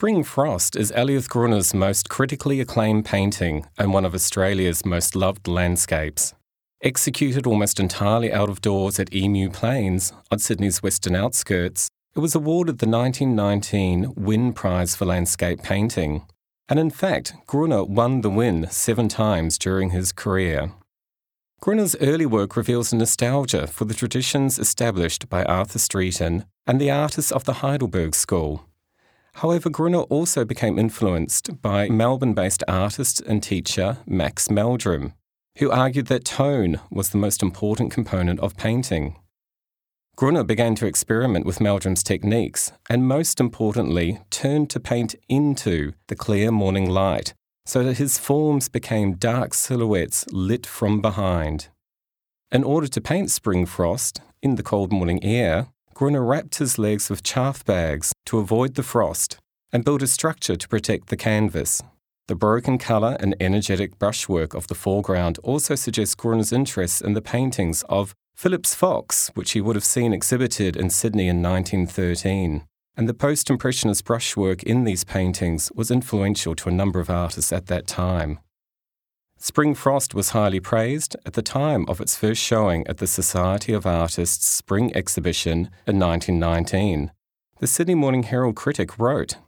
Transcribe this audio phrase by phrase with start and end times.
[0.00, 5.46] Spring Frost is Elioth Gruner's most critically acclaimed painting and one of Australia's most loved
[5.46, 6.32] landscapes.
[6.82, 12.34] Executed almost entirely out of doors at Emu Plains on Sydney's western outskirts, it was
[12.34, 16.22] awarded the 1919 Wynne Prize for Landscape Painting.
[16.66, 20.72] And in fact, Gruner won the Wynne seven times during his career.
[21.60, 26.90] Gruner's early work reveals a nostalgia for the traditions established by Arthur Streeton and the
[26.90, 28.64] artists of the Heidelberg School.
[29.34, 35.14] However, Gruner also became influenced by Melbourne based artist and teacher Max Meldrum,
[35.58, 39.16] who argued that tone was the most important component of painting.
[40.16, 46.16] Gruner began to experiment with Meldrum's techniques and, most importantly, turned to paint into the
[46.16, 47.32] clear morning light
[47.64, 51.68] so that his forms became dark silhouettes lit from behind.
[52.52, 55.68] In order to paint spring frost in the cold morning air,
[56.00, 59.36] Gruner wrapped his legs with chaff bags to avoid the frost
[59.70, 61.82] and built a structure to protect the canvas.
[62.26, 67.20] The broken colour and energetic brushwork of the foreground also suggests Gruner's interest in the
[67.20, 72.64] paintings of Phillips Fox, which he would have seen exhibited in Sydney in 1913.
[72.96, 77.52] And the post Impressionist brushwork in these paintings was influential to a number of artists
[77.52, 78.38] at that time.
[79.42, 83.72] Spring Frost was highly praised at the time of its first showing at the Society
[83.72, 87.10] of Artists Spring Exhibition in 1919.
[87.58, 89.38] The Sydney Morning Herald critic wrote,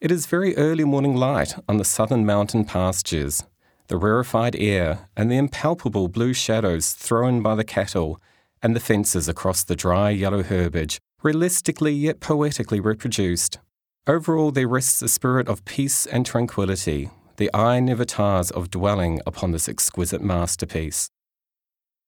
[0.00, 3.44] It is very early morning light on the southern mountain pastures.
[3.88, 8.18] The rarefied air and the impalpable blue shadows thrown by the cattle
[8.62, 13.58] and the fences across the dry yellow herbage, realistically yet poetically reproduced.
[14.06, 19.20] Overall, there rests a spirit of peace and tranquility, the eye never tires of dwelling
[19.26, 21.08] upon this exquisite masterpiece.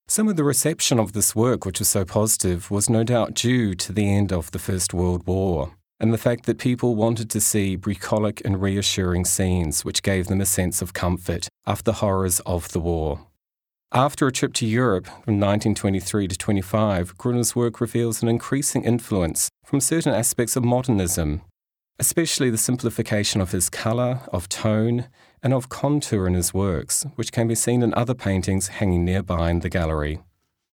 [0.08, 3.74] Some of the reception of this work, which was so positive, was no doubt due
[3.74, 7.40] to the end of the First World War and the fact that people wanted to
[7.40, 12.40] see bucolic and reassuring scenes which gave them a sense of comfort after the horrors
[12.40, 13.26] of the war.
[13.92, 19.48] After a trip to Europe from 1923 to 25, Gruner's work reveals an increasing influence
[19.64, 21.40] from certain aspects of modernism,
[21.98, 25.08] especially the simplification of his colour, of tone,
[25.42, 29.50] and of contour in his works, which can be seen in other paintings hanging nearby
[29.50, 30.20] in the gallery.